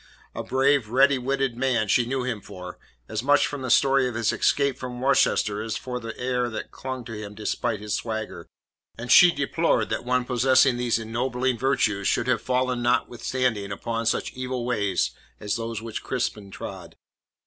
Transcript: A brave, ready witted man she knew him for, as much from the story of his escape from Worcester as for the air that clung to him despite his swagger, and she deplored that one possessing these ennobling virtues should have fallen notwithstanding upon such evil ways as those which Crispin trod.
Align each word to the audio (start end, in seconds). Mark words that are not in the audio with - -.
A 0.33 0.41
brave, 0.43 0.89
ready 0.89 1.19
witted 1.19 1.55
man 1.55 1.87
she 1.87 2.07
knew 2.07 2.23
him 2.23 2.41
for, 2.41 2.79
as 3.07 3.21
much 3.21 3.45
from 3.45 3.61
the 3.61 3.69
story 3.69 4.07
of 4.07 4.15
his 4.15 4.33
escape 4.33 4.79
from 4.79 4.99
Worcester 4.99 5.61
as 5.61 5.77
for 5.77 5.99
the 5.99 6.17
air 6.17 6.49
that 6.49 6.71
clung 6.71 7.05
to 7.05 7.13
him 7.15 7.35
despite 7.35 7.79
his 7.79 7.93
swagger, 7.93 8.47
and 8.97 9.11
she 9.11 9.31
deplored 9.31 9.89
that 9.89 10.03
one 10.03 10.25
possessing 10.25 10.77
these 10.77 10.97
ennobling 10.97 11.55
virtues 11.59 12.07
should 12.07 12.25
have 12.25 12.41
fallen 12.41 12.81
notwithstanding 12.81 13.71
upon 13.71 14.07
such 14.07 14.33
evil 14.33 14.65
ways 14.65 15.11
as 15.39 15.55
those 15.55 15.83
which 15.83 16.01
Crispin 16.01 16.49
trod. 16.49 16.95